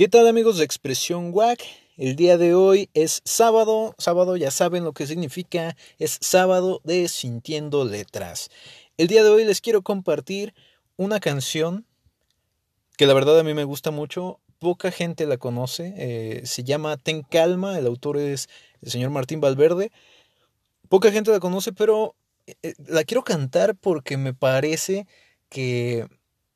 ¿Qué 0.00 0.08
tal 0.08 0.26
amigos 0.26 0.56
de 0.56 0.64
Expresión 0.64 1.28
WAC? 1.30 1.60
El 1.98 2.16
día 2.16 2.38
de 2.38 2.54
hoy 2.54 2.88
es 2.94 3.20
sábado, 3.26 3.94
sábado 3.98 4.38
ya 4.38 4.50
saben 4.50 4.82
lo 4.82 4.94
que 4.94 5.06
significa, 5.06 5.76
es 5.98 6.16
sábado 6.22 6.80
de 6.84 7.06
Sintiendo 7.06 7.84
Letras. 7.84 8.48
El 8.96 9.08
día 9.08 9.22
de 9.22 9.28
hoy 9.28 9.44
les 9.44 9.60
quiero 9.60 9.82
compartir 9.82 10.54
una 10.96 11.20
canción 11.20 11.84
que 12.96 13.04
la 13.04 13.12
verdad 13.12 13.38
a 13.38 13.42
mí 13.42 13.52
me 13.52 13.64
gusta 13.64 13.90
mucho, 13.90 14.40
poca 14.58 14.90
gente 14.90 15.26
la 15.26 15.36
conoce, 15.36 15.92
eh, 15.98 16.46
se 16.46 16.64
llama 16.64 16.96
Ten 16.96 17.20
Calma, 17.20 17.78
el 17.78 17.86
autor 17.86 18.16
es 18.16 18.48
el 18.80 18.90
señor 18.90 19.10
Martín 19.10 19.42
Valverde, 19.42 19.92
poca 20.88 21.12
gente 21.12 21.30
la 21.30 21.40
conoce, 21.40 21.74
pero 21.74 22.14
eh, 22.46 22.54
eh, 22.62 22.74
la 22.86 23.04
quiero 23.04 23.22
cantar 23.22 23.76
porque 23.76 24.16
me 24.16 24.32
parece 24.32 25.06
que 25.50 26.08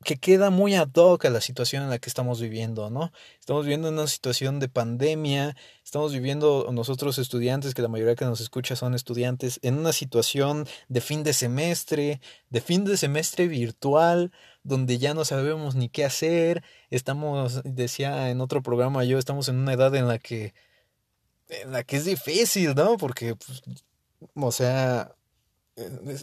que 0.05 0.17
queda 0.17 0.51
muy 0.51 0.75
ad 0.75 0.95
hoc 0.95 1.25
a 1.25 1.31
la 1.31 1.41
situación 1.41 1.83
en 1.83 1.89
la 1.89 1.97
que 1.97 2.09
estamos 2.09 2.39
viviendo, 2.39 2.91
¿no? 2.91 3.11
Estamos 3.39 3.65
viviendo 3.65 3.89
una 3.89 4.05
situación 4.05 4.59
de 4.59 4.69
pandemia, 4.69 5.57
estamos 5.83 6.13
viviendo 6.13 6.69
nosotros 6.71 7.17
estudiantes, 7.17 7.73
que 7.73 7.81
la 7.81 7.87
mayoría 7.87 8.15
que 8.15 8.23
nos 8.23 8.39
escucha 8.39 8.75
son 8.75 8.93
estudiantes, 8.93 9.59
en 9.63 9.79
una 9.79 9.93
situación 9.93 10.67
de 10.89 11.01
fin 11.01 11.23
de 11.23 11.33
semestre, 11.33 12.21
de 12.51 12.61
fin 12.61 12.85
de 12.85 12.97
semestre 12.97 13.47
virtual, 13.47 14.31
donde 14.63 14.99
ya 14.99 15.15
no 15.15 15.25
sabemos 15.25 15.73
ni 15.73 15.89
qué 15.89 16.05
hacer, 16.05 16.63
estamos, 16.91 17.61
decía 17.65 18.29
en 18.29 18.41
otro 18.41 18.61
programa 18.61 19.03
yo, 19.05 19.17
estamos 19.17 19.49
en 19.49 19.57
una 19.57 19.73
edad 19.73 19.95
en 19.95 20.07
la 20.07 20.19
que, 20.19 20.53
en 21.49 21.71
la 21.71 21.83
que 21.83 21.97
es 21.97 22.05
difícil, 22.05 22.75
¿no? 22.75 22.97
Porque, 22.97 23.35
pues, 23.35 23.63
o 24.35 24.51
sea, 24.51 25.15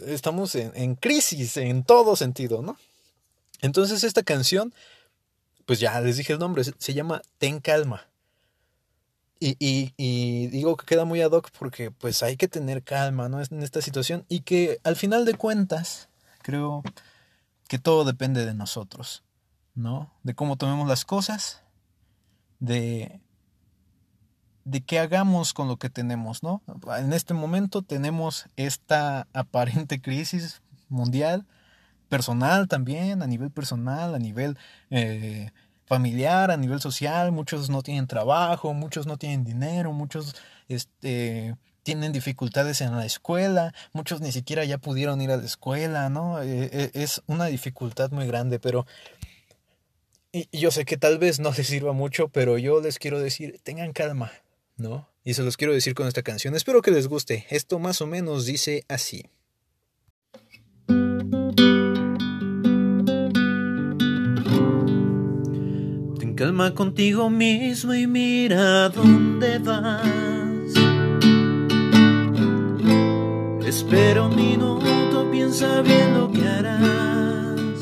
estamos 0.07 0.55
en, 0.55 0.71
en 0.73 0.95
crisis 0.95 1.57
en 1.57 1.83
todo 1.83 2.15
sentido, 2.15 2.61
¿no? 2.61 2.77
Entonces 3.63 4.03
esta 4.03 4.23
canción, 4.23 4.73
pues 5.65 5.79
ya 5.79 5.99
les 6.01 6.17
dije 6.17 6.33
el 6.33 6.39
nombre, 6.39 6.63
se 6.63 6.93
llama 6.93 7.21
Ten 7.37 7.61
Calma. 7.61 8.09
Y, 9.39 10.47
digo 10.49 10.77
que 10.77 10.85
queda 10.85 11.05
muy 11.05 11.21
ad 11.21 11.31
hoc 11.31 11.49
porque 11.57 11.89
pues 11.89 12.23
hay 12.23 12.37
que 12.37 12.47
tener 12.47 12.83
calma 12.83 13.27
¿no? 13.27 13.41
en 13.41 13.63
esta 13.63 13.81
situación 13.81 14.25
y 14.29 14.41
que 14.41 14.79
al 14.83 14.95
final 14.95 15.25
de 15.25 15.33
cuentas 15.33 16.07
creo 16.41 16.81
que 17.67 17.79
todo 17.79 18.05
depende 18.05 18.45
de 18.45 18.53
nosotros, 18.53 19.23
¿no? 19.75 20.13
De 20.23 20.33
cómo 20.33 20.55
tomemos 20.55 20.87
las 20.87 21.03
cosas, 21.03 21.61
de, 22.59 23.19
de 24.63 24.81
qué 24.81 24.99
hagamos 24.99 25.53
con 25.53 25.67
lo 25.67 25.77
que 25.77 25.89
tenemos, 25.89 26.41
¿no? 26.43 26.61
En 26.97 27.11
este 27.11 27.33
momento 27.33 27.81
tenemos 27.81 28.47
esta 28.55 29.27
aparente 29.33 30.01
crisis 30.01 30.61
mundial, 30.87 31.45
personal 32.13 32.67
también, 32.67 33.23
a 33.23 33.25
nivel 33.25 33.49
personal, 33.49 34.13
a 34.13 34.19
nivel 34.19 34.55
eh, 34.91 35.49
familiar, 35.87 36.51
a 36.51 36.57
nivel 36.57 36.79
social, 36.79 37.31
muchos 37.31 37.71
no 37.71 37.81
tienen 37.81 38.05
trabajo, 38.05 38.75
muchos 38.75 39.07
no 39.07 39.17
tienen 39.17 39.43
dinero, 39.43 39.93
muchos 39.93 40.35
este, 40.67 41.55
tienen 41.81 42.11
dificultades 42.11 42.81
en 42.81 42.95
la 42.95 43.03
escuela, 43.03 43.73
muchos 43.93 44.21
ni 44.21 44.31
siquiera 44.31 44.63
ya 44.63 44.77
pudieron 44.77 45.21
ir 45.21 45.31
a 45.31 45.37
la 45.37 45.43
escuela, 45.43 46.07
¿no? 46.09 46.39
Eh, 46.39 46.69
eh, 46.71 46.91
es 46.93 47.23
una 47.25 47.47
dificultad 47.47 48.11
muy 48.11 48.27
grande, 48.27 48.59
pero 48.59 48.85
y 50.31 50.47
yo 50.55 50.69
sé 50.69 50.85
que 50.85 50.97
tal 50.97 51.17
vez 51.17 51.39
no 51.39 51.51
les 51.51 51.65
sirva 51.65 51.93
mucho, 51.93 52.27
pero 52.27 52.59
yo 52.59 52.79
les 52.79 52.99
quiero 52.99 53.19
decir, 53.19 53.59
tengan 53.63 53.91
calma, 53.91 54.31
¿no? 54.77 55.09
Y 55.23 55.33
se 55.33 55.41
los 55.41 55.57
quiero 55.57 55.73
decir 55.73 55.95
con 55.95 56.07
esta 56.07 56.21
canción. 56.21 56.53
Espero 56.53 56.83
que 56.83 56.91
les 56.91 57.07
guste. 57.07 57.47
Esto 57.49 57.79
más 57.79 58.01
o 58.01 58.05
menos 58.05 58.45
dice 58.45 58.85
así. 58.87 59.31
Calma 66.43 66.73
contigo 66.73 67.29
mismo 67.29 67.93
y 67.93 68.05
mira 68.05 68.89
dónde 68.89 69.59
vas. 69.59 70.73
Espera 73.65 74.23
un 74.23 74.35
minuto, 74.35 75.25
piensa 75.31 75.81
bien 75.81 76.17
lo 76.17 76.29
que 76.33 76.45
harás. 76.45 77.79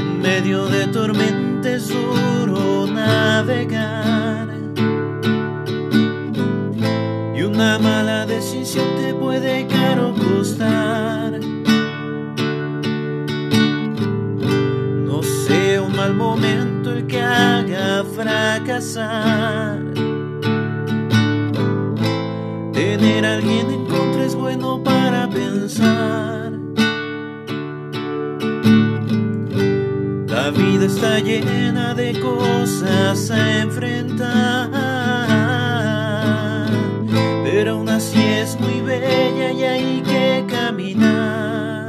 En 0.00 0.22
medio 0.22 0.66
de 0.66 0.86
tormentas 0.86 1.90
duro 1.90 2.86
navegar. 2.86 4.48
Y 7.36 7.42
una 7.42 7.78
mala 7.78 8.24
decisión 8.24 8.95
fracasar. 18.56 19.80
Tener 22.72 23.24
a 23.24 23.34
alguien 23.34 23.70
en 23.70 23.86
contra 23.86 24.24
es 24.24 24.34
bueno 24.34 24.82
para 24.82 25.28
pensar. 25.28 26.52
La 30.28 30.50
vida 30.50 30.86
está 30.86 31.18
llena 31.20 31.94
de 31.94 32.18
cosas 32.20 33.30
a 33.30 33.60
enfrentar, 33.62 34.70
pero 37.44 37.72
aún 37.72 37.88
así 37.88 38.22
es 38.22 38.58
muy 38.60 38.80
bella 38.80 39.52
y 39.52 39.64
hay 39.64 40.02
que 40.02 40.44
caminar 40.48 41.85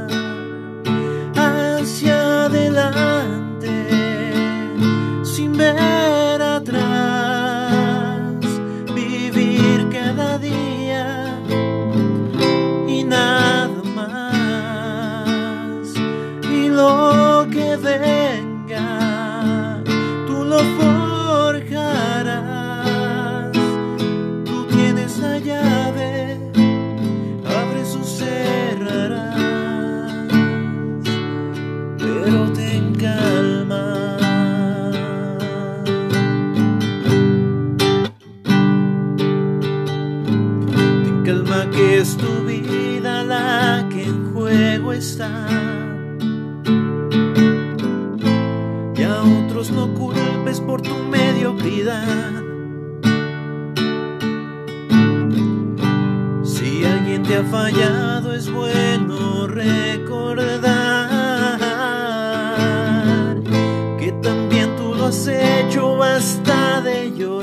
que 41.70 41.98
es 41.98 42.16
tu 42.16 42.44
vida 42.46 43.22
la 43.22 43.86
que 43.90 44.04
en 44.04 44.32
juego 44.32 44.94
está. 44.94 45.46
Y 48.96 49.02
a 49.02 49.22
otros 49.22 49.70
no 49.70 49.92
culpes 49.92 50.58
por 50.62 50.80
tu 50.80 50.94
mediocridad. 50.94 52.32
Si 56.44 56.84
alguien 56.86 57.22
te 57.24 57.36
ha 57.36 57.44
fallado 57.44 58.32
es 58.32 58.50
bueno 58.50 59.46
recordar 59.48 60.62
que 63.98 64.12
también 64.22 64.74
tú 64.76 64.94
lo 64.94 65.06
has 65.06 65.28
hecho 65.28 65.98
basta 65.98 66.80
de 66.80 67.12
llorar. 67.14 67.37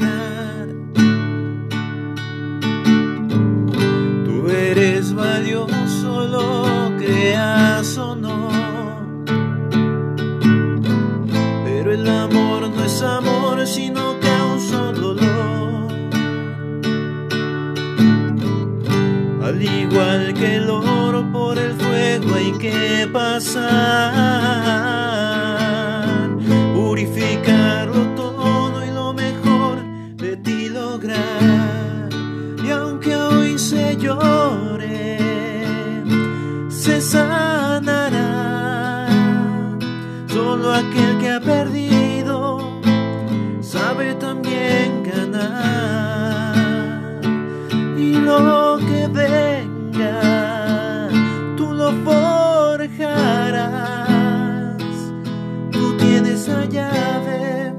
Amor 12.26 12.70
no 12.70 12.84
es 12.84 13.02
amor, 13.02 13.66
sino 13.68 14.20
causa 14.20 14.92
dolor. 14.92 15.92
Al 19.44 19.62
igual 19.62 20.34
que 20.34 20.56
el 20.56 20.70
oro 20.70 21.32
por 21.32 21.58
el 21.60 21.74
fuego 21.74 22.34
hay 22.36 22.52
que 22.54 23.08
pasar, 23.14 23.64
purificarlo 26.74 28.02
todo 28.16 28.84
y 28.84 28.92
lo 28.92 29.14
mejor 29.14 29.84
de 30.18 30.38
ti 30.38 30.70
lograr. 30.70 32.10
Y 32.66 32.72
aunque 32.72 33.16
hoy 33.16 33.60
se 33.60 33.98
llore, 33.98 35.20
se 36.70 37.00
sanará. 37.02 38.26
Solo 40.28 40.74
aquel 40.74 41.18
que 41.20 41.30
ha 41.30 41.40
perdido 41.40 41.95
lo 48.26 48.78
que 48.78 49.08
venga, 49.08 50.20
tú 51.56 51.74
lo 51.74 51.92
forjarás. 52.04 53.56
Tú 55.72 55.96
tienes 55.98 56.48
la 56.48 56.66
llave, 56.66 57.74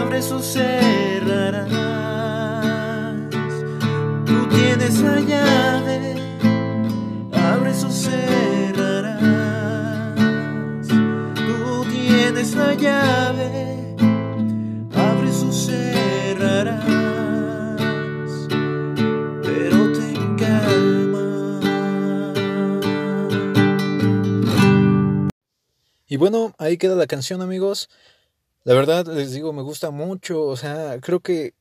abres 0.00 0.32
o 0.32 0.40
cerrarás. 0.40 1.68
Tú 4.26 4.46
tienes 4.48 5.00
la 5.00 5.20
llave. 5.20 5.59
Bueno, 26.20 26.54
ahí 26.58 26.76
queda 26.76 26.94
la 26.96 27.06
canción, 27.06 27.40
amigos. 27.40 27.88
La 28.64 28.74
verdad, 28.74 29.06
les 29.06 29.32
digo, 29.32 29.54
me 29.54 29.62
gusta 29.62 29.90
mucho. 29.90 30.44
O 30.44 30.56
sea, 30.56 31.00
creo 31.00 31.20
que, 31.20 31.54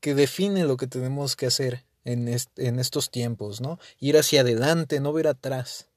que 0.00 0.16
define 0.16 0.64
lo 0.64 0.76
que 0.76 0.88
tenemos 0.88 1.36
que 1.36 1.46
hacer 1.46 1.86
en, 2.04 2.28
en 2.56 2.78
estos 2.80 3.12
tiempos, 3.12 3.60
¿no? 3.60 3.78
Ir 4.00 4.18
hacia 4.18 4.40
adelante, 4.40 4.98
no 4.98 5.12
ver 5.12 5.28
atrás. 5.28 5.88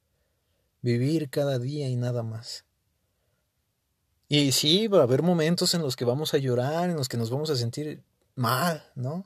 Vivir 0.83 1.31
cada 1.31 1.57
día 1.57 1.89
y 1.89 1.95
nada 1.95 2.21
más. 2.21 2.63
Y 4.27 4.51
sí, 4.51 4.87
va 4.87 4.99
a 4.99 5.03
haber 5.03 5.23
momentos 5.23 5.73
en 5.73 5.81
los 5.81 5.95
que 5.95 6.05
vamos 6.05 6.35
a 6.35 6.37
llorar, 6.37 6.91
en 6.91 6.95
los 6.95 7.09
que 7.09 7.17
nos 7.17 7.31
vamos 7.31 7.49
a 7.49 7.55
sentir 7.55 8.03
mal, 8.35 8.91
¿no? 8.93 9.25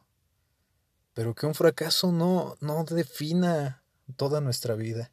Pero 1.14 1.36
que 1.36 1.48
un 1.48 1.54
fracaso 1.54 2.14
no, 2.14 2.56
no 2.62 2.86
defina 2.86 3.84
toda 4.16 4.40
nuestra 4.40 4.76
vida. 4.76 5.12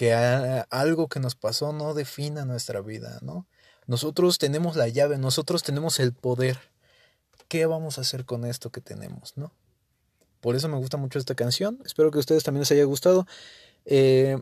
Que 0.00 0.14
algo 0.14 1.08
que 1.08 1.20
nos 1.20 1.34
pasó 1.34 1.74
no 1.74 1.92
defina 1.92 2.46
nuestra 2.46 2.80
vida, 2.80 3.18
¿no? 3.20 3.46
Nosotros 3.86 4.38
tenemos 4.38 4.74
la 4.74 4.88
llave, 4.88 5.18
nosotros 5.18 5.62
tenemos 5.62 6.00
el 6.00 6.14
poder. 6.14 6.58
¿Qué 7.48 7.66
vamos 7.66 7.98
a 7.98 8.00
hacer 8.00 8.24
con 8.24 8.46
esto 8.46 8.70
que 8.70 8.80
tenemos, 8.80 9.36
no? 9.36 9.52
Por 10.40 10.56
eso 10.56 10.70
me 10.70 10.78
gusta 10.78 10.96
mucho 10.96 11.18
esta 11.18 11.34
canción. 11.34 11.80
Espero 11.84 12.10
que 12.10 12.16
a 12.16 12.20
ustedes 12.20 12.44
también 12.44 12.60
les 12.60 12.72
haya 12.72 12.84
gustado. 12.84 13.26
Eh, 13.84 14.40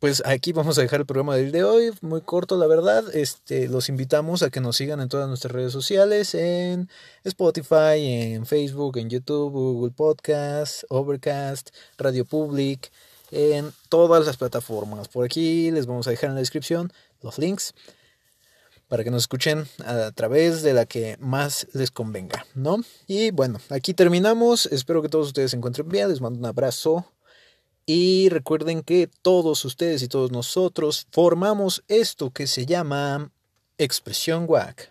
pues 0.00 0.24
aquí 0.26 0.52
vamos 0.52 0.78
a 0.78 0.80
dejar 0.80 0.98
el 0.98 1.06
programa 1.06 1.36
del 1.36 1.52
de 1.52 1.62
hoy, 1.62 1.92
muy 2.00 2.22
corto 2.22 2.56
la 2.58 2.66
verdad. 2.66 3.04
Este, 3.14 3.68
los 3.68 3.88
invitamos 3.88 4.42
a 4.42 4.50
que 4.50 4.60
nos 4.60 4.78
sigan 4.78 5.00
en 5.00 5.08
todas 5.08 5.28
nuestras 5.28 5.52
redes 5.52 5.70
sociales, 5.70 6.34
en 6.34 6.90
Spotify, 7.22 8.32
en 8.34 8.46
Facebook, 8.46 8.98
en 8.98 9.10
YouTube, 9.10 9.52
Google 9.52 9.92
Podcast, 9.92 10.82
Overcast, 10.88 11.70
Radio 11.98 12.24
Public, 12.24 12.90
en 13.30 13.72
todas 13.88 14.26
las 14.26 14.36
plataformas. 14.36 15.08
Por 15.08 15.24
aquí 15.24 15.70
les 15.70 15.86
vamos 15.86 16.06
a 16.06 16.10
dejar 16.10 16.30
en 16.30 16.34
la 16.34 16.40
descripción 16.40 16.92
los 17.22 17.38
links 17.38 17.74
para 18.88 19.02
que 19.02 19.10
nos 19.10 19.24
escuchen 19.24 19.66
a 19.84 20.12
través 20.12 20.62
de 20.62 20.72
la 20.72 20.86
que 20.86 21.16
más 21.18 21.66
les 21.72 21.90
convenga, 21.90 22.46
¿no? 22.54 22.78
Y 23.06 23.30
bueno, 23.32 23.60
aquí 23.70 23.94
terminamos. 23.94 24.66
Espero 24.66 25.02
que 25.02 25.08
todos 25.08 25.28
ustedes 25.28 25.50
se 25.50 25.56
encuentren 25.56 25.88
bien. 25.88 26.08
Les 26.08 26.20
mando 26.20 26.38
un 26.38 26.46
abrazo. 26.46 27.04
Y 27.84 28.28
recuerden 28.30 28.82
que 28.82 29.08
todos 29.22 29.64
ustedes 29.64 30.02
y 30.02 30.08
todos 30.08 30.32
nosotros 30.32 31.06
formamos 31.12 31.84
esto 31.86 32.32
que 32.32 32.48
se 32.48 32.66
llama 32.66 33.30
expresión 33.78 34.46
WAC. 34.48 34.90